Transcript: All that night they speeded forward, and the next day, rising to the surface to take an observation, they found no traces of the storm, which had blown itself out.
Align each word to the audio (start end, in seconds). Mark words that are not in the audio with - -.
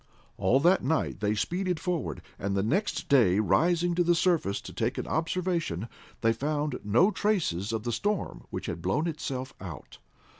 All 0.35 0.59
that 0.61 0.83
night 0.83 1.19
they 1.19 1.35
speeded 1.35 1.79
forward, 1.79 2.23
and 2.39 2.57
the 2.57 2.63
next 2.63 3.07
day, 3.07 3.37
rising 3.37 3.93
to 3.93 4.03
the 4.03 4.15
surface 4.15 4.59
to 4.61 4.73
take 4.73 4.97
an 4.97 5.05
observation, 5.05 5.87
they 6.21 6.33
found 6.33 6.79
no 6.83 7.11
traces 7.11 7.71
of 7.71 7.83
the 7.83 7.91
storm, 7.91 8.45
which 8.49 8.65
had 8.65 8.81
blown 8.81 9.05
itself 9.05 9.53
out. 9.61 9.99